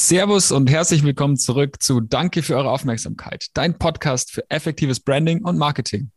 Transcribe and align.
Servus 0.00 0.52
und 0.52 0.70
herzlich 0.70 1.02
willkommen 1.02 1.36
zurück 1.36 1.82
zu 1.82 2.00
Danke 2.00 2.44
für 2.44 2.54
eure 2.54 2.70
Aufmerksamkeit, 2.70 3.46
dein 3.54 3.78
Podcast 3.78 4.30
für 4.30 4.48
effektives 4.48 5.00
Branding 5.00 5.44
und 5.44 5.58
Marketing. 5.58 6.12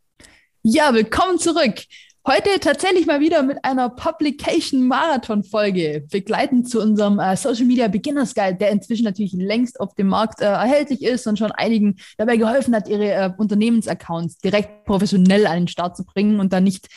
Ja, 0.62 0.94
willkommen 0.94 1.40
zurück. 1.40 1.82
Heute 2.26 2.60
tatsächlich 2.60 3.08
mal 3.08 3.20
wieder 3.20 3.42
mit 3.42 3.58
einer 3.66 3.90
Publication 3.90 4.88
Marathon 4.88 5.44
Folge, 5.44 6.06
begleitend 6.12 6.70
zu 6.70 6.80
unserem 6.80 7.18
äh, 7.18 7.36
Social 7.36 7.66
Media 7.66 7.88
Beginners 7.88 8.36
Guide, 8.36 8.56
der 8.56 8.70
inzwischen 8.70 9.04
natürlich 9.04 9.34
längst 9.34 9.80
auf 9.80 9.96
dem 9.96 10.08
Markt 10.08 10.42
äh, 10.42 10.46
erhältlich 10.46 11.02
ist 11.02 11.26
und 11.26 11.40
schon 11.40 11.52
einigen 11.52 11.96
dabei 12.18 12.38
geholfen 12.38 12.76
hat, 12.76 12.88
ihre 12.88 13.12
äh, 13.12 13.32
Unternehmensaccounts 13.36 14.38
direkt 14.38 14.86
professionell 14.86 15.48
an 15.48 15.58
den 15.58 15.68
Start 15.68 15.98
zu 15.98 16.06
bringen 16.06 16.40
und 16.40 16.54
dann 16.54 16.64
nicht 16.64 16.88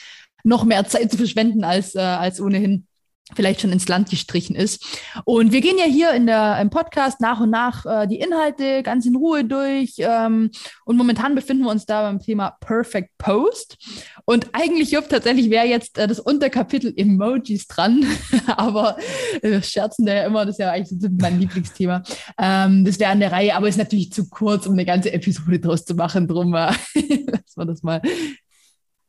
noch 0.44 0.64
mehr 0.64 0.86
Zeit 0.86 1.10
zu 1.10 1.16
verschwenden 1.16 1.64
als, 1.64 1.94
äh, 1.94 2.00
als 2.00 2.42
ohnehin 2.42 2.86
vielleicht 3.34 3.62
schon 3.62 3.72
ins 3.72 3.88
Land 3.88 4.10
gestrichen 4.10 4.54
ist. 4.54 4.84
Und 5.24 5.52
wir 5.52 5.62
gehen 5.62 5.78
ja 5.78 5.86
hier 5.86 6.12
in 6.12 6.26
der, 6.26 6.58
im 6.60 6.68
Podcast 6.68 7.20
nach 7.20 7.40
und 7.40 7.50
nach 7.50 7.86
äh, 7.86 8.06
die 8.06 8.18
Inhalte 8.18 8.82
ganz 8.82 9.06
in 9.06 9.16
Ruhe 9.16 9.44
durch. 9.44 9.94
Ähm, 9.98 10.50
und 10.84 10.96
momentan 10.96 11.34
befinden 11.34 11.64
wir 11.64 11.70
uns 11.70 11.86
da 11.86 12.02
beim 12.02 12.20
Thema 12.20 12.56
Perfect 12.60 13.16
Post. 13.16 13.78
Und 14.26 14.48
eigentlich, 14.52 14.90
Jupp, 14.90 15.08
tatsächlich 15.08 15.48
wäre 15.48 15.66
jetzt 15.66 15.98
äh, 15.98 16.06
das 16.06 16.20
Unterkapitel 16.20 16.92
Emojis 16.96 17.66
dran. 17.66 18.04
Aber 18.46 18.98
äh, 19.40 19.62
scherzen 19.62 20.04
da 20.04 20.14
ja 20.14 20.26
immer, 20.26 20.44
das 20.44 20.56
ist 20.56 20.60
ja 20.60 20.70
eigentlich 20.70 21.10
mein 21.18 21.40
Lieblingsthema. 21.40 22.02
Ähm, 22.38 22.84
das 22.84 22.98
wäre 23.00 23.10
an 23.10 23.20
der 23.20 23.32
Reihe, 23.32 23.56
aber 23.56 23.68
ist 23.68 23.78
natürlich 23.78 24.12
zu 24.12 24.28
kurz, 24.28 24.66
um 24.66 24.74
eine 24.74 24.84
ganze 24.84 25.12
Episode 25.12 25.58
draus 25.58 25.84
zu 25.84 25.94
machen. 25.94 26.28
Drum 26.28 26.54
äh, 26.54 26.72
lassen 26.94 27.56
wir 27.56 27.64
das 27.64 27.82
mal 27.82 28.02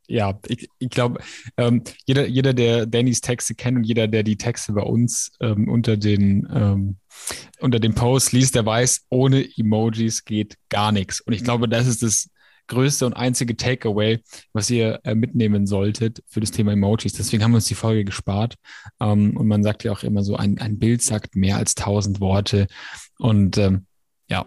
ja, 0.08 0.40
ich, 0.48 0.70
ich 0.80 0.90
glaube, 0.90 1.20
ähm, 1.58 1.84
jeder, 2.06 2.28
jeder, 2.28 2.54
der 2.54 2.86
Dannys 2.86 3.22
Texte 3.22 3.56
kennt 3.56 3.78
und 3.78 3.84
jeder, 3.84 4.08
der 4.08 4.24
die 4.24 4.38
Texte 4.38 4.74
bei 4.74 4.82
uns 4.82 5.32
ähm, 5.40 5.68
unter 5.70 5.98
den 5.98 6.48
ähm, 6.54 6.98
unter 7.60 7.80
dem 7.80 7.96
Post 7.96 8.34
liest, 8.34 8.56
der 8.56 8.66
weiß, 8.66 9.06
ohne 9.10 9.48
Emojis 9.58 10.26
geht 10.26 10.58
gar 10.70 10.92
nichts. 10.92 11.22
Und 11.22 11.34
ich 11.34 11.42
mhm. 11.42 11.46
glaube, 11.46 11.70
das 11.70 11.88
ist 11.88 12.04
das 12.04 12.30
größte 12.68 13.06
und 13.06 13.14
einzige 13.14 13.56
Takeaway, 13.56 14.20
was 14.54 14.70
ihr 14.70 15.00
äh, 15.04 15.16
mitnehmen 15.16 15.68
solltet 15.68 16.24
für 16.28 16.40
das 16.40 16.52
Thema 16.52 16.74
Emojis. 16.74 17.14
Deswegen 17.14 17.44
haben 17.44 17.52
wir 17.52 17.58
uns 17.58 17.68
die 17.68 17.76
Folge 17.76 18.06
gespart. 18.06 18.56
Ähm, 19.00 19.38
und 19.38 19.48
man 19.48 19.64
sagt 19.64 19.84
ja 19.84 19.92
auch 19.92 20.04
immer 20.04 20.24
so, 20.24 20.36
ein, 20.36 20.58
ein 20.60 20.80
Bild 20.80 21.02
sagt 21.02 21.36
mehr 21.36 21.58
als 21.58 21.76
tausend 21.76 22.20
Worte. 22.20 22.68
Und 23.18 23.58
ähm, 23.58 23.86
ja, 24.30 24.46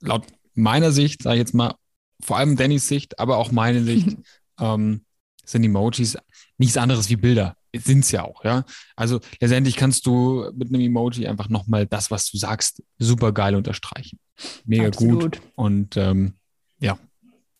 laut 0.00 0.26
meiner 0.54 0.92
Sicht, 0.92 1.22
sage 1.22 1.36
ich 1.36 1.40
jetzt 1.40 1.54
mal, 1.54 1.74
vor 2.20 2.36
allem 2.36 2.56
Dannys 2.56 2.86
Sicht, 2.86 3.18
aber 3.18 3.38
auch 3.38 3.50
meine 3.50 3.82
Sicht, 3.82 4.16
ähm, 4.60 5.04
sind 5.44 5.64
Emojis 5.64 6.16
nichts 6.58 6.76
anderes 6.76 7.08
wie 7.08 7.16
Bilder. 7.16 7.56
Sind 7.74 8.00
es 8.00 8.10
ja 8.10 8.24
auch, 8.24 8.44
ja. 8.44 8.64
Also 8.96 9.20
letztendlich 9.40 9.76
kannst 9.76 10.04
du 10.06 10.50
mit 10.54 10.68
einem 10.68 10.82
Emoji 10.82 11.26
einfach 11.26 11.48
nochmal 11.48 11.86
das, 11.86 12.10
was 12.10 12.30
du 12.30 12.36
sagst, 12.36 12.82
super 12.98 13.32
geil 13.32 13.54
unterstreichen. 13.54 14.18
Mega 14.64 14.88
Absolut. 14.88 15.22
gut. 15.22 15.40
Und 15.54 15.96
ähm, 15.96 16.34
ja. 16.80 16.98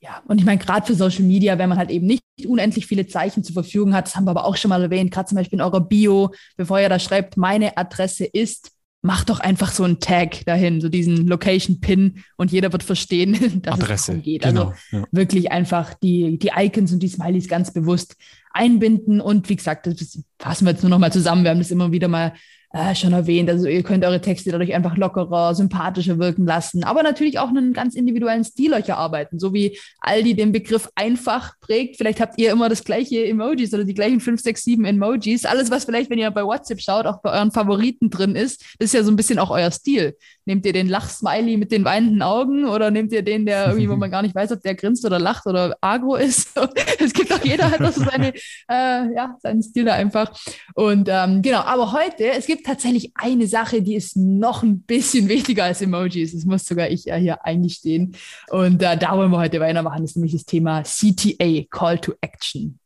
Ja, 0.00 0.20
und 0.26 0.38
ich 0.38 0.44
meine, 0.44 0.58
gerade 0.58 0.84
für 0.84 0.94
Social 0.94 1.24
Media, 1.24 1.56
wenn 1.58 1.68
man 1.68 1.78
halt 1.78 1.90
eben 1.90 2.06
nicht 2.06 2.22
unendlich 2.44 2.86
viele 2.86 3.06
Zeichen 3.06 3.44
zur 3.44 3.54
Verfügung 3.54 3.94
hat, 3.94 4.06
das 4.06 4.16
haben 4.16 4.24
wir 4.24 4.32
aber 4.32 4.44
auch 4.44 4.56
schon 4.56 4.68
mal 4.68 4.82
erwähnt, 4.82 5.12
gerade 5.12 5.28
zum 5.28 5.36
Beispiel 5.36 5.58
in 5.58 5.64
eurer 5.64 5.80
Bio, 5.80 6.34
bevor 6.56 6.80
ihr 6.80 6.88
da 6.88 6.98
schreibt, 6.98 7.36
meine 7.36 7.76
Adresse 7.76 8.24
ist, 8.24 8.72
mach 9.03 9.25
doch 9.25 9.41
einfach 9.41 9.72
so 9.72 9.83
einen 9.83 9.98
Tag 9.98 10.45
dahin, 10.47 10.81
so 10.81 10.89
diesen 10.89 11.27
Location-Pin 11.27 12.22
und 12.36 12.53
jeder 12.53 12.72
wird 12.72 12.84
verstehen, 12.84 13.33
dass 13.62 13.75
Adresse. 13.75 13.94
es 13.94 14.06
darum 14.06 14.22
geht. 14.22 14.47
Also 14.47 14.59
genau, 14.59 14.75
ja. 14.92 15.05
wirklich 15.11 15.50
einfach 15.50 15.94
die, 15.94 16.39
die 16.39 16.53
Icons 16.56 16.92
und 16.92 17.03
die 17.03 17.09
Smileys 17.09 17.48
ganz 17.48 17.72
bewusst 17.72 18.17
einbinden 18.53 19.20
und 19.20 19.48
wie 19.48 19.56
gesagt, 19.56 19.86
das 19.86 20.22
fassen 20.39 20.67
wir 20.67 20.72
jetzt 20.72 20.83
nur 20.83 20.91
noch 20.91 20.98
mal 20.98 21.12
zusammen. 21.12 21.42
Wir 21.42 21.50
haben 21.50 21.59
das 21.59 21.70
immer 21.70 21.91
wieder 21.91 22.09
mal 22.09 22.34
äh, 22.73 22.95
schon 22.95 23.12
erwähnt. 23.12 23.51
Also 23.51 23.67
ihr 23.67 23.83
könnt 23.83 24.05
eure 24.05 24.20
Texte 24.20 24.51
dadurch 24.51 24.75
einfach 24.75 24.97
lockerer, 24.97 25.55
sympathischer 25.55 26.19
wirken 26.19 26.47
lassen, 26.47 26.84
aber 26.84 27.03
natürlich 27.03 27.39
auch 27.39 27.48
einen 27.48 27.73
ganz 27.73 27.95
individuellen 27.95 28.45
Stil 28.45 28.73
euch 28.73 28.89
erarbeiten, 28.89 29.39
so 29.39 29.53
wie 29.53 29.78
Aldi 30.01 30.34
den 30.34 30.53
Begriff 30.53 30.89
einfach 30.95 31.59
prägt. 31.61 31.97
Vielleicht 31.97 32.21
habt 32.21 32.38
ihr 32.38 32.50
immer 32.50 32.69
das 32.69 32.84
gleiche 32.84 33.27
Emojis 33.27 33.75
oder 33.75 33.84
die 33.84 33.94
gleichen 33.94 34.21
fünf, 34.21 34.41
sechs, 34.41 34.65
sieben 34.65 34.84
Emojis. 34.84 35.44
Alles, 35.44 35.71
was 35.71 35.84
vielleicht, 35.84 36.11
wenn 36.11 36.19
ihr 36.19 36.31
bei 36.31 36.44
WhatsApp 36.44 36.81
schaut, 36.81 37.06
auch 37.06 37.21
bei 37.21 37.32
euren 37.32 37.53
Favoriten 37.53 38.11
drin 38.11 38.34
ist, 38.34 38.65
ist 38.78 38.94
ja 38.94 39.03
so 39.03 39.11
ein 39.11 39.16
bisschen 39.16 39.38
auch 39.38 39.50
euer 39.50 39.71
Stil. 39.71 40.16
Nehmt 40.44 40.66
ihr 40.66 40.72
den 40.72 40.88
Lachsmiley 40.88 41.56
mit 41.56 41.70
den 41.72 41.84
weinenden 41.84 42.22
Augen 42.22 42.64
oder 42.66 42.91
nehmt 42.91 43.12
ihr 43.12 43.22
den, 43.22 43.47
der 43.47 43.66
irgendwie, 43.66 43.88
wo 43.88 43.97
man 43.97 44.10
gar 44.10 44.22
nicht 44.22 44.34
weiß, 44.34 44.53
ob 44.53 44.62
der 44.62 44.75
grinst 44.75 45.04
oder 45.04 45.19
lacht 45.19 45.47
oder 45.47 45.76
agro 45.80 46.16
ist? 46.16 46.50
es 46.98 47.12
gibt 47.12 47.32
auch 47.32 47.44
jeder 47.44 47.70
hat 47.70 47.94
so 47.94 48.04
seine, 48.04 48.32
äh, 48.69 49.14
ja, 49.14 49.36
seinen 49.41 49.62
Stil 49.62 49.84
da 49.84 49.94
einfach. 49.94 50.36
Und 50.75 51.08
ähm, 51.10 51.42
genau, 51.42 51.60
aber 51.60 51.92
heute, 51.92 52.31
es 52.32 52.47
gibt 52.47 52.66
tatsächlich 52.66 53.12
eine 53.14 53.47
Sache, 53.47 53.82
die 53.82 53.94
ist 53.94 54.16
noch 54.16 54.62
ein 54.62 54.82
bisschen 54.82 55.28
wichtiger 55.28 55.64
als 55.64 55.82
Emojis. 55.82 56.32
Das 56.32 56.44
muss 56.44 56.66
sogar 56.66 56.88
ich 56.91 57.04
ja 57.04 57.16
hier 57.16 57.44
eingestehen. 57.44 58.16
Und 58.50 58.82
äh, 58.82 58.97
da 58.97 59.16
wollen 59.16 59.31
wir 59.31 59.38
heute 59.38 59.60
weitermachen. 59.60 60.02
Das 60.02 60.12
ist 60.12 60.16
nämlich 60.16 60.32
das 60.32 60.44
Thema 60.44 60.82
CTA, 60.82 61.64
Call 61.70 61.98
to 61.98 62.14
Action. 62.20 62.78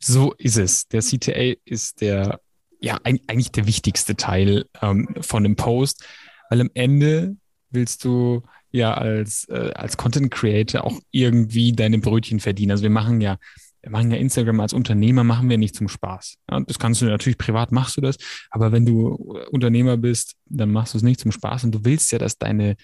So 0.00 0.34
ist 0.38 0.56
es. 0.56 0.88
Der 0.88 1.00
CTA 1.00 1.54
ist 1.64 2.00
der, 2.00 2.40
ja, 2.80 2.98
eigentlich 3.04 3.52
der 3.52 3.66
wichtigste 3.66 4.16
Teil 4.16 4.66
ähm, 4.82 5.08
von 5.20 5.44
einem 5.44 5.56
Post, 5.56 6.04
weil 6.50 6.60
am 6.60 6.70
Ende 6.74 7.36
willst 7.70 8.04
du 8.04 8.42
ja 8.70 8.94
als, 8.94 9.48
äh, 9.48 9.72
als 9.74 9.96
Content 9.96 10.30
Creator 10.30 10.84
auch 10.84 11.00
irgendwie 11.10 11.72
deine 11.72 11.98
Brötchen 11.98 12.40
verdienen. 12.40 12.72
Also 12.72 12.82
wir 12.82 12.90
machen 12.90 13.20
ja 13.20 13.38
wir 13.84 13.90
machen 13.90 14.10
ja 14.10 14.16
Instagram 14.16 14.60
als 14.60 14.72
Unternehmer, 14.72 15.24
machen 15.24 15.50
wir 15.50 15.58
nicht 15.58 15.76
zum 15.76 15.88
Spaß. 15.88 16.38
Ja, 16.50 16.60
das 16.60 16.78
kannst 16.78 17.02
du 17.02 17.04
natürlich 17.04 17.36
privat 17.36 17.70
machst 17.70 17.98
du 17.98 18.00
das, 18.00 18.16
aber 18.50 18.72
wenn 18.72 18.86
du 18.86 19.38
Unternehmer 19.50 19.98
bist, 19.98 20.36
dann 20.46 20.72
machst 20.72 20.94
du 20.94 20.98
es 20.98 21.04
nicht 21.04 21.20
zum 21.20 21.32
Spaß 21.32 21.64
und 21.64 21.74
du 21.74 21.84
willst 21.84 22.10
ja, 22.10 22.18
dass 22.18 22.38
deine, 22.38 22.76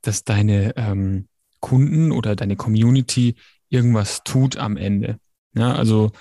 dass 0.00 0.24
deine 0.24 0.72
ähm, 0.76 1.28
Kunden 1.60 2.12
oder 2.12 2.34
deine 2.34 2.56
Community 2.56 3.34
irgendwas 3.68 4.22
tut 4.24 4.56
am 4.56 4.78
Ende. 4.78 5.18
Ja, 5.54 5.74
also 5.74 6.12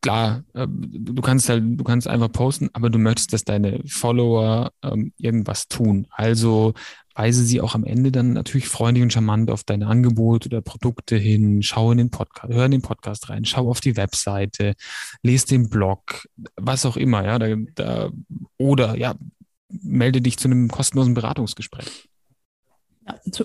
klar, 0.00 0.44
äh, 0.54 0.66
du 0.68 1.22
kannst 1.22 1.48
halt, 1.48 1.64
du 1.64 1.84
kannst 1.84 2.08
einfach 2.08 2.30
posten, 2.30 2.68
aber 2.72 2.90
du 2.90 2.98
möchtest, 2.98 3.32
dass 3.32 3.44
deine 3.44 3.80
Follower 3.86 4.72
ähm, 4.82 5.12
irgendwas 5.18 5.68
tun. 5.68 6.06
Also 6.10 6.74
weise 7.14 7.44
sie 7.44 7.60
auch 7.60 7.74
am 7.74 7.84
Ende 7.84 8.10
dann 8.10 8.32
natürlich 8.32 8.68
freundlich 8.68 9.02
und 9.02 9.12
charmant 9.12 9.50
auf 9.50 9.64
deine 9.64 9.86
Angebote 9.86 10.48
oder 10.48 10.62
Produkte 10.62 11.16
hin, 11.16 11.62
schau 11.62 11.92
in 11.92 11.98
den 11.98 12.10
Podcast, 12.10 12.52
hör 12.52 12.64
in 12.64 12.72
den 12.72 12.82
Podcast 12.82 13.28
rein, 13.28 13.44
schau 13.44 13.68
auf 13.68 13.80
die 13.80 13.96
Webseite, 13.96 14.74
lese 15.22 15.46
den 15.48 15.68
Blog, 15.68 16.26
was 16.56 16.86
auch 16.86 16.96
immer, 16.96 17.24
ja, 17.24 17.38
da, 17.38 17.54
da, 17.74 18.10
oder 18.58 18.96
ja, 18.96 19.14
melde 19.68 20.20
dich 20.20 20.38
zu 20.38 20.48
einem 20.48 20.68
kostenlosen 20.68 21.14
Beratungsgespräch. 21.14 22.08
Ja, 23.06 23.18
zu, 23.32 23.44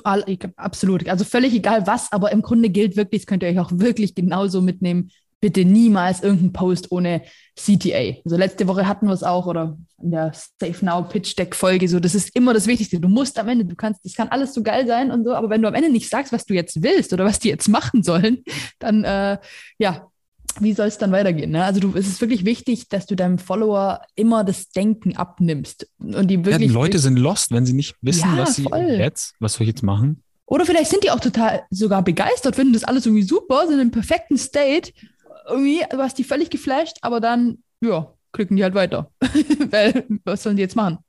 absolut. 0.56 1.08
Also 1.10 1.26
völlig 1.26 1.54
egal 1.54 1.88
was, 1.88 2.12
aber 2.12 2.32
im 2.32 2.42
Grunde 2.44 2.70
gilt 2.70 2.96
wirklich, 2.96 3.24
das 3.24 3.28
könnt 3.28 3.44
ihr 3.44 3.50
euch 3.50 3.60
auch 3.60 3.72
wirklich 3.74 4.14
genauso 4.14 4.62
mitnehmen 4.62 5.10
bitte 5.40 5.66
niemals 5.66 6.24
irgendeinen 6.24 6.54
Post 6.54 6.92
ohne 6.92 7.22
CTA. 7.56 8.20
Also 8.26 8.38
letzte 8.38 8.68
Woche 8.68 8.88
hatten 8.88 9.08
wir 9.08 9.14
es 9.14 9.24
auch 9.24 9.46
oder 9.46 9.78
in 10.02 10.12
der 10.12 10.32
Safe 10.34 10.86
Now 10.86 11.04
Pitch 11.04 11.38
Deck 11.38 11.56
Folge 11.56 11.88
so, 11.88 12.00
das 12.00 12.16
ist 12.16 12.36
immer 12.36 12.54
das 12.54 12.68
Wichtigste. 12.68 13.00
Du 13.00 13.08
musst 13.08 13.38
am 13.38 13.48
Ende, 13.48 13.66
du 13.66 13.76
kannst, 13.76 14.04
das 14.04 14.14
kann 14.14 14.30
alles 14.30 14.54
so 14.54 14.64
geil 14.64 14.88
sein 14.88 15.12
und 15.12 15.24
so, 15.24 15.34
aber 15.34 15.50
wenn 15.50 15.62
du 15.62 15.68
am 15.68 15.76
Ende 15.76 15.92
nicht 15.92 16.10
sagst, 16.10 16.34
was 16.34 16.46
du 16.46 16.54
jetzt 16.54 16.82
willst 16.82 17.14
oder 17.14 17.26
was 17.26 17.40
die 17.40 17.50
jetzt 17.50 17.68
machen 17.68 18.04
sollen, 18.04 18.44
dann 18.80 19.04
äh, 19.04 19.38
ja, 19.78 20.08
wie 20.60 20.74
soll 20.74 20.88
es 20.88 20.98
dann 20.98 21.12
weitergehen? 21.12 21.52
Ne? 21.52 21.64
Also 21.64 21.80
du, 21.80 21.94
es 21.96 22.08
ist 22.08 22.22
wirklich 22.22 22.46
wichtig, 22.46 22.90
dass 22.90 23.06
du 23.06 23.16
deinem 23.16 23.38
Follower 23.38 24.02
immer 24.16 24.44
das 24.44 24.70
Denken 24.70 25.16
abnimmst 25.16 25.88
und 26.00 26.28
die 26.30 26.38
wirklich. 26.38 26.54
Ja, 26.54 26.60
die 26.60 26.68
Leute 26.68 27.00
sind 27.00 27.18
lost, 27.18 27.52
wenn 27.52 27.66
sie 27.66 27.74
nicht 27.74 27.96
wissen, 28.02 28.36
ja, 28.36 28.44
was 28.44 28.56
sie 28.56 28.64
voll. 28.64 28.82
jetzt, 28.82 29.36
was 29.40 29.54
soll 29.54 29.64
ich 29.64 29.70
jetzt 29.70 29.84
machen. 29.84 30.24
Oder 30.46 30.66
vielleicht 30.66 30.90
sind 30.90 31.04
die 31.04 31.12
auch 31.12 31.20
total 31.20 31.64
sogar 31.70 32.02
begeistert, 32.04 32.56
finden 32.56 32.74
das 32.74 32.86
alles 32.86 33.06
irgendwie 33.06 33.24
super, 33.24 33.68
sind 33.68 33.80
im 33.80 33.92
perfekten 33.92 34.38
State 34.38 34.94
irgendwie, 35.48 35.84
du 35.90 35.98
hast 35.98 36.18
die 36.18 36.24
völlig 36.24 36.50
geflasht, 36.50 36.98
aber 37.02 37.20
dann, 37.20 37.64
ja, 37.82 38.14
klicken 38.32 38.58
die 38.58 38.64
halt 38.64 38.76
weiter. 38.76 39.12
Weil, 39.72 40.06
was 40.24 40.44
sollen 40.44 40.58
die 40.58 40.62
jetzt 40.64 40.76
machen? 40.76 41.00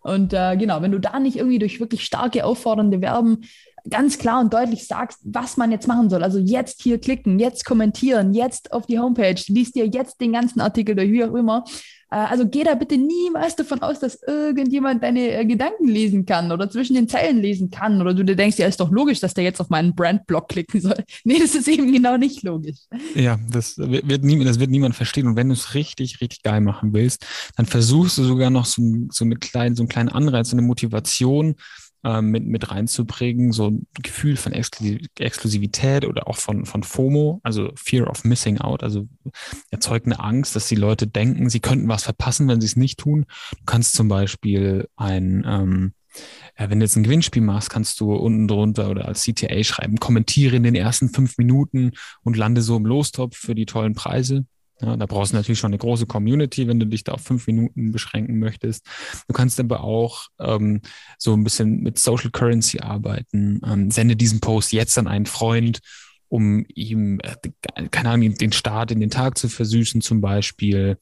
Und 0.00 0.32
äh, 0.32 0.56
genau, 0.56 0.82
wenn 0.82 0.92
du 0.92 0.98
da 0.98 1.20
nicht 1.20 1.36
irgendwie 1.36 1.58
durch 1.58 1.78
wirklich 1.80 2.04
starke, 2.04 2.44
auffordernde 2.44 2.98
Verben 2.98 3.44
ganz 3.88 4.18
klar 4.18 4.40
und 4.40 4.52
deutlich 4.52 4.86
sagst, 4.86 5.20
was 5.24 5.56
man 5.56 5.70
jetzt 5.70 5.88
machen 5.88 6.10
soll. 6.10 6.22
Also 6.22 6.38
jetzt 6.38 6.82
hier 6.82 6.98
klicken, 6.98 7.38
jetzt 7.38 7.64
kommentieren, 7.64 8.34
jetzt 8.34 8.72
auf 8.72 8.86
die 8.86 8.98
Homepage, 8.98 9.40
liest 9.48 9.74
dir 9.74 9.86
jetzt 9.86 10.20
den 10.20 10.32
ganzen 10.32 10.60
Artikel 10.60 10.94
durch, 10.94 11.10
wie 11.10 11.24
auch 11.24 11.34
immer. 11.34 11.64
Äh, 12.12 12.16
also 12.16 12.46
geh 12.46 12.62
da 12.62 12.74
bitte 12.74 12.98
niemals 12.98 13.56
davon 13.56 13.80
aus, 13.82 13.98
dass 13.98 14.22
irgendjemand 14.26 15.02
deine 15.02 15.32
äh, 15.32 15.44
Gedanken 15.46 15.88
lesen 15.88 16.26
kann 16.26 16.52
oder 16.52 16.70
zwischen 16.70 16.94
den 16.94 17.08
Zeilen 17.08 17.38
lesen 17.40 17.70
kann 17.70 18.00
oder 18.00 18.14
du 18.14 18.22
dir 18.24 18.36
denkst, 18.36 18.58
ja, 18.58 18.66
ist 18.66 18.80
doch 18.80 18.90
logisch, 18.90 19.20
dass 19.20 19.34
der 19.34 19.44
jetzt 19.44 19.60
auf 19.60 19.70
meinen 19.70 19.94
Brandblog 19.94 20.48
klicken 20.48 20.80
soll. 20.80 20.92
Nee, 21.24 21.38
das 21.38 21.54
ist 21.54 21.68
eben 21.68 21.92
genau 21.92 22.16
nicht 22.16 22.42
logisch. 22.42 22.78
Ja, 23.14 23.38
das 23.50 23.78
wird, 23.78 24.24
niemand, 24.24 24.48
das 24.50 24.58
wird 24.58 24.70
niemand 24.70 24.94
verstehen. 24.94 25.26
Und 25.26 25.36
wenn 25.36 25.48
du 25.48 25.54
es 25.54 25.74
richtig, 25.74 26.20
richtig 26.20 26.42
geil 26.42 26.60
machen 26.60 26.92
willst, 26.92 27.24
dann 27.56 27.66
versuchst 27.66 28.18
du 28.18 28.24
sogar 28.24 28.50
noch 28.50 28.66
so, 28.66 28.82
so, 29.10 29.24
eine 29.24 29.36
kleine, 29.36 29.76
so 29.76 29.82
einen 29.82 29.88
kleinen 29.88 30.08
Anreiz, 30.08 30.50
so 30.50 30.56
eine 30.56 30.66
Motivation 30.66 31.54
ähm, 32.04 32.30
mit, 32.30 32.46
mit 32.46 32.70
reinzubringen, 32.70 33.52
so 33.52 33.70
ein 33.70 33.86
Gefühl 34.02 34.36
von 34.36 34.52
Exklusivität 34.52 36.04
oder 36.04 36.28
auch 36.28 36.36
von, 36.36 36.66
von 36.66 36.82
FOMO, 36.82 37.40
also 37.42 37.70
Fear 37.76 38.08
of 38.08 38.24
Missing 38.24 38.58
Out, 38.58 38.82
also 38.82 39.06
erzeugt 39.70 40.06
eine 40.06 40.20
Angst, 40.20 40.56
dass 40.56 40.68
die 40.68 40.74
Leute 40.74 41.06
denken, 41.06 41.48
sie 41.48 41.60
könnten 41.60 41.88
was 41.88 42.04
verpassen, 42.04 42.48
wenn 42.48 42.60
sie 42.60 42.66
es 42.66 42.76
nicht 42.76 42.98
tun. 42.98 43.26
Du 43.52 43.64
kannst 43.66 43.94
zum 43.94 44.08
Beispiel 44.08 44.88
ein, 44.96 45.44
ähm, 45.46 45.92
ja, 46.58 46.68
wenn 46.68 46.80
du 46.80 46.84
jetzt 46.84 46.96
ein 46.96 47.04
Gewinnspiel 47.04 47.42
machst, 47.42 47.70
kannst 47.70 48.00
du 48.00 48.12
unten 48.12 48.48
drunter 48.48 48.90
oder 48.90 49.06
als 49.06 49.22
CTA 49.22 49.62
schreiben, 49.62 49.98
kommentiere 49.98 50.56
in 50.56 50.62
den 50.62 50.74
ersten 50.74 51.08
fünf 51.08 51.38
Minuten 51.38 51.92
und 52.22 52.36
lande 52.36 52.62
so 52.62 52.76
im 52.76 52.86
Lostopf 52.86 53.36
für 53.36 53.54
die 53.54 53.66
tollen 53.66 53.94
Preise. 53.94 54.44
Ja, 54.82 54.96
da 54.96 55.06
brauchst 55.06 55.32
du 55.32 55.36
natürlich 55.36 55.60
schon 55.60 55.70
eine 55.70 55.78
große 55.78 56.06
Community, 56.06 56.66
wenn 56.66 56.80
du 56.80 56.86
dich 56.86 57.04
da 57.04 57.12
auf 57.12 57.22
fünf 57.22 57.46
Minuten 57.46 57.92
beschränken 57.92 58.38
möchtest. 58.38 58.84
Du 59.28 59.32
kannst 59.32 59.60
aber 59.60 59.84
auch 59.84 60.26
ähm, 60.40 60.80
so 61.18 61.34
ein 61.34 61.44
bisschen 61.44 61.82
mit 61.82 61.98
Social 61.98 62.30
Currency 62.30 62.80
arbeiten. 62.80 63.60
Ähm, 63.64 63.90
sende 63.90 64.16
diesen 64.16 64.40
Post 64.40 64.72
jetzt 64.72 64.98
an 64.98 65.06
einen 65.06 65.26
Freund, 65.26 65.80
um 66.28 66.64
ihm, 66.74 67.20
äh, 67.20 67.86
keine 67.90 68.10
Ahnung, 68.10 68.34
den 68.34 68.52
Start 68.52 68.90
in 68.90 68.98
den 68.98 69.10
Tag 69.10 69.38
zu 69.38 69.48
versüßen 69.48 70.00
zum 70.00 70.20
Beispiel. 70.20 70.96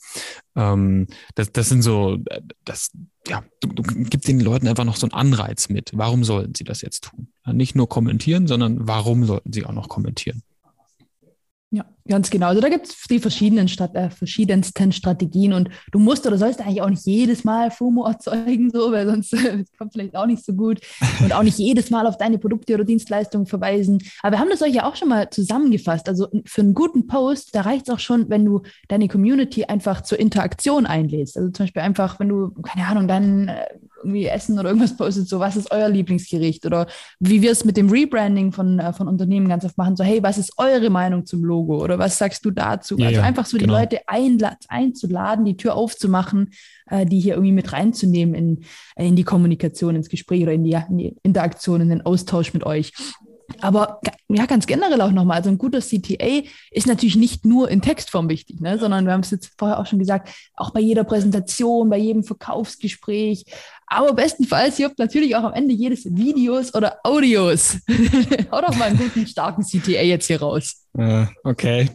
Ähm, 0.57 1.07
das, 1.37 1.53
das 1.53 1.71
sind 1.71 1.83
so, 1.83 2.19
das, 2.65 2.91
ja, 3.29 3.43
du, 3.61 3.69
du 3.69 3.83
gibst 3.83 4.29
den 4.29 4.41
Leuten 4.41 4.69
einfach 4.69 4.85
noch 4.85 4.97
so 4.97 5.07
einen 5.07 5.15
Anreiz 5.15 5.71
mit. 5.71 5.93
Warum 5.95 6.25
sollten 6.25 6.55
sie 6.55 6.65
das 6.65 6.83
jetzt 6.83 7.05
tun? 7.05 7.29
Nicht 7.47 7.77
nur 7.77 7.89
kommentieren, 7.89 8.47
sondern 8.47 8.89
warum 8.89 9.25
sollten 9.25 9.53
sie 9.53 9.65
auch 9.65 9.73
noch 9.73 9.89
kommentieren? 9.89 10.43
Ja, 11.73 11.85
ganz 12.09 12.31
genau. 12.31 12.49
Also 12.49 12.61
da 12.61 12.69
gibt 12.69 12.89
es 12.89 13.05
die 13.09 13.21
verschiedenen 13.21 13.69
Strat 13.69 13.95
äh, 13.95 14.11
verschiedensten 14.11 14.91
Strategien 14.91 15.53
und 15.53 15.71
du 15.93 16.01
musst 16.01 16.27
oder 16.27 16.37
sollst 16.37 16.61
eigentlich 16.61 16.83
auch 16.83 16.91
nicht 16.91 17.07
jedes 17.07 17.45
Mal 17.45 17.71
FOMO 17.71 18.05
erzeugen, 18.09 18.71
so, 18.71 18.91
weil 18.91 19.07
sonst 19.07 19.33
äh, 19.35 19.65
kommt 19.79 19.93
vielleicht 19.93 20.17
auch 20.17 20.27
nicht 20.27 20.45
so 20.45 20.53
gut 20.53 20.81
und 21.23 21.33
auch 21.33 21.45
nicht 21.45 21.59
jedes 21.59 21.91
Mal 21.91 22.09
auf 22.09 22.19
deine 22.19 22.39
Produkte 22.39 22.75
oder 22.75 22.83
Dienstleistungen 22.83 23.47
verweisen. 23.47 24.03
Aber 24.21 24.33
wir 24.33 24.41
haben 24.41 24.51
das 24.51 24.63
euch 24.63 24.75
ja 24.75 24.85
auch 24.85 24.97
schon 24.97 25.11
mal 25.11 25.31
zusammengefasst. 25.31 26.09
Also 26.09 26.27
für 26.45 26.63
einen 26.63 26.75
guten 26.75 27.07
Post, 27.07 27.55
da 27.55 27.61
reicht 27.61 27.87
es 27.87 27.95
auch 27.95 28.01
schon, 28.01 28.29
wenn 28.31 28.45
du 28.45 28.63
deine 28.89 29.07
Community 29.07 29.67
einfach 29.67 30.01
zur 30.01 30.19
Interaktion 30.19 30.87
einlädst. 30.87 31.37
Also 31.37 31.51
zum 31.51 31.67
Beispiel 31.67 31.83
einfach, 31.83 32.19
wenn 32.19 32.31
du, 32.31 32.51
keine 32.63 32.89
Ahnung, 32.89 33.07
dann 33.07 33.47
äh, 33.47 33.67
irgendwie 34.11 34.27
Essen 34.27 34.59
oder 34.59 34.69
irgendwas 34.69 34.97
postet, 34.97 35.29
so 35.29 35.39
was 35.39 35.57
ist 35.57 35.71
euer 35.71 35.89
Lieblingsgericht 35.89 36.67
oder 36.67 36.87
wie 37.19 37.43
wir 37.43 37.53
es 37.53 37.65
mit 37.65 37.77
dem 37.77 37.89
Rebranding 37.89 38.53
von, 38.53 38.79
äh, 38.79 38.93
von 38.93 39.09
Unternehmen 39.09 39.49
ganz 39.49 39.65
oft 39.65 39.79
machen, 39.79 39.97
so 39.97 40.05
hey, 40.05 40.23
was 40.23 40.39
ist 40.39 40.53
eure 40.59 40.91
Meinung 40.91 41.27
zum 41.27 41.45
Logo 41.45 41.83
oder 41.83 41.99
was 41.99 42.19
sagst 42.19 42.45
du 42.45 42.51
dazu? 42.51 42.97
Ja, 42.99 43.09
also 43.09 43.21
einfach 43.21 43.47
so 43.47 43.57
genau. 43.57 43.75
die 43.75 43.81
Leute 43.81 44.01
einzuladen, 44.69 45.45
die 45.45 45.57
Tür 45.57 45.75
aufzumachen, 45.75 46.51
äh, 46.87 47.07
die 47.07 47.21
hier 47.21 47.35
irgendwie 47.35 47.53
mit 47.53 47.73
reinzunehmen 47.73 48.35
in, 48.35 48.65
in 48.97 49.17
die 49.17 49.25
Kommunikation, 49.25 49.97
ins 49.97 50.09
Gespräch 50.09 50.43
oder 50.43 50.53
in 50.53 50.65
die, 50.65 50.77
in 50.89 50.99
die 50.99 51.17
Interaktion, 51.23 51.81
in 51.81 51.89
den 51.89 52.05
Austausch 52.05 52.53
mit 52.53 52.65
euch. 52.65 52.93
Aber 53.61 54.01
ja, 54.29 54.47
ganz 54.47 54.67
generell 54.67 55.01
auch 55.01 55.11
nochmal, 55.11 55.39
also 55.39 55.51
ein 55.51 55.59
guter 55.59 55.81
CTA 55.81 56.43
ist 56.71 56.87
natürlich 56.87 57.17
nicht 57.17 57.45
nur 57.45 57.69
in 57.71 57.83
Textform 57.83 58.29
wichtig, 58.29 58.61
ne, 58.61 58.79
sondern 58.79 59.05
wir 59.05 59.13
haben 59.13 59.21
es 59.21 59.31
jetzt 59.31 59.53
vorher 59.59 59.79
auch 59.79 59.87
schon 59.87 59.99
gesagt, 59.99 60.31
auch 60.55 60.71
bei 60.71 60.81
jeder 60.81 61.05
Präsentation, 61.05 61.91
bei 61.91 61.99
jedem 61.99 62.23
Verkaufsgespräch, 62.23 63.45
aber 63.93 64.13
bestenfalls, 64.13 64.79
habt 64.79 65.01
natürlich 65.01 65.35
auch 65.35 65.43
am 65.43 65.53
Ende 65.53 65.75
jedes 65.75 66.05
Videos 66.05 66.73
oder 66.75 66.99
Audios. 67.03 67.79
Hau 68.53 68.61
doch 68.61 68.77
mal 68.77 68.85
einen 68.85 68.99
guten, 68.99 69.27
starken 69.27 69.65
CTA 69.65 70.03
jetzt 70.03 70.29
hier 70.29 70.41
raus. 70.41 70.87
Äh, 71.01 71.27
okay. 71.45 71.89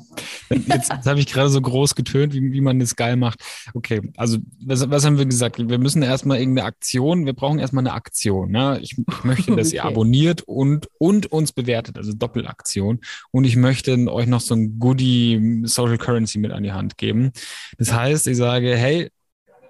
Jetzt, 0.50 0.92
jetzt 0.92 1.06
habe 1.06 1.20
ich 1.20 1.28
gerade 1.28 1.50
so 1.50 1.62
groß 1.62 1.94
getönt, 1.94 2.34
wie, 2.34 2.52
wie 2.52 2.62
man 2.62 2.80
das 2.80 2.96
geil 2.96 3.18
macht. 3.18 3.40
Okay, 3.76 4.02
also 4.18 4.40
was, 4.66 4.90
was 4.90 5.06
haben 5.06 5.20
wir 5.20 5.28
gesagt? 5.28 5.60
Wir 5.60 5.78
müssen 5.78 6.02
erstmal 6.02 6.40
irgendeine 6.40 6.68
Aktion, 6.68 7.28
wir 7.28 7.34
brauchen 7.34 7.60
erstmal 7.60 7.84
eine 7.84 7.94
Aktion. 7.94 8.50
Ne? 8.50 8.80
Ich, 8.82 8.98
ich 8.98 9.24
möchte, 9.24 9.56
dass 9.56 9.68
okay. 9.70 9.76
ihr 9.76 9.86
abonniert 9.86 10.42
und, 10.42 10.90
und 10.98 11.32
uns 11.32 11.52
bewertet, 11.52 11.98
also 11.98 12.14
Doppelaktion. 12.14 13.00
Und 13.30 13.44
ich 13.44 13.56
möchte 13.58 13.96
euch 14.12 14.26
noch 14.26 14.42
so 14.42 14.56
ein 14.56 14.80
Goodie 14.80 15.62
Social 15.66 16.00
Currency 16.00 16.40
mit 16.40 16.52
an 16.52 16.64
die 16.64 16.72
Hand 16.72 16.98
geben. 16.98 17.32
Das 17.78 17.94
heißt, 17.94 18.26
ich 18.28 18.38
sage, 18.38 18.76
hey, 18.76 19.12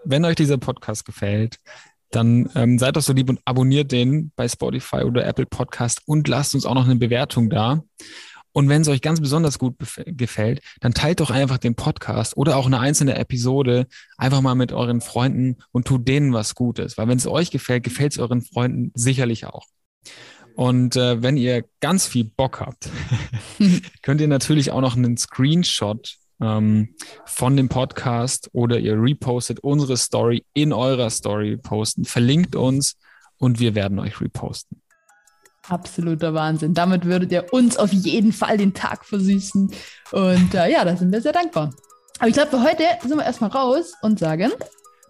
wenn 0.05 0.23
euch 0.23 0.35
dieser 0.35 0.57
Podcast 0.57 1.03
gefällt, 1.03 1.59
dann 2.11 2.49
ähm, 2.55 2.79
seid 2.79 2.95
doch 2.95 3.01
so 3.01 3.11
lieb 3.11 3.29
und 3.29 3.41
abonniert 3.43 3.91
den 3.91 4.31
bei 4.37 4.47
Spotify 4.47 5.03
oder 5.03 5.25
Apple 5.25 5.45
Podcast 5.45 6.01
und 6.05 6.29
lasst 6.29 6.55
uns 6.55 6.65
auch 6.65 6.75
noch 6.75 6.85
eine 6.85 6.95
Bewertung 6.95 7.49
da. 7.49 7.83
Und 8.55 8.69
wenn 8.69 8.83
es 8.83 8.87
euch 8.87 9.01
ganz 9.01 9.19
besonders 9.19 9.59
gut 9.59 9.75
gefällt, 10.05 10.61
dann 10.79 10.93
teilt 10.93 11.19
doch 11.19 11.29
einfach 11.29 11.57
den 11.57 11.75
Podcast 11.75 12.37
oder 12.37 12.55
auch 12.55 12.67
eine 12.67 12.79
einzelne 12.79 13.17
Episode 13.17 13.85
einfach 14.15 14.39
mal 14.39 14.55
mit 14.55 14.71
euren 14.71 15.01
Freunden 15.01 15.57
und 15.73 15.85
tut 15.85 16.07
denen 16.07 16.31
was 16.31 16.55
Gutes. 16.55 16.97
Weil 16.97 17.09
wenn 17.09 17.17
es 17.17 17.27
euch 17.27 17.51
gefällt, 17.51 17.83
gefällt 17.83 18.13
es 18.13 18.17
euren 18.17 18.41
Freunden 18.41 18.93
sicherlich 18.95 19.45
auch. 19.45 19.65
Und 20.55 20.95
äh, 20.95 21.21
wenn 21.21 21.35
ihr 21.35 21.65
ganz 21.81 22.07
viel 22.07 22.23
Bock 22.23 22.61
habt, 22.61 22.89
könnt 24.01 24.21
ihr 24.21 24.29
natürlich 24.29 24.71
auch 24.71 24.79
noch 24.79 24.95
einen 24.95 25.17
Screenshot 25.17 26.15
ähm, 26.39 26.95
von 27.25 27.57
dem 27.57 27.67
Podcast 27.67 28.49
oder 28.53 28.79
ihr 28.79 28.95
repostet 28.97 29.59
unsere 29.59 29.97
Story 29.97 30.45
in 30.53 30.71
eurer 30.71 31.09
Story 31.09 31.57
posten, 31.57 32.05
verlinkt 32.05 32.55
uns 32.55 32.95
und 33.35 33.59
wir 33.59 33.75
werden 33.75 33.99
euch 33.99 34.21
reposten. 34.21 34.81
Absoluter 35.69 36.33
Wahnsinn. 36.33 36.73
Damit 36.73 37.05
würdet 37.05 37.31
ihr 37.31 37.51
uns 37.51 37.77
auf 37.77 37.91
jeden 37.91 38.33
Fall 38.33 38.57
den 38.57 38.73
Tag 38.73 39.05
versüßen. 39.05 39.71
Und 40.11 40.53
äh, 40.53 40.71
ja, 40.71 40.85
da 40.85 40.95
sind 40.95 41.11
wir 41.11 41.21
sehr 41.21 41.33
dankbar. 41.33 41.71
Aber 42.19 42.27
ich 42.27 42.33
glaube, 42.33 42.51
für 42.51 42.63
heute 42.63 42.83
sind 43.01 43.17
wir 43.17 43.25
erstmal 43.25 43.49
raus 43.49 43.93
und 44.01 44.19
sagen 44.19 44.51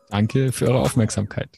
Danke 0.10 0.52
für 0.52 0.68
eure 0.68 0.80
Aufmerksamkeit. 0.80 1.50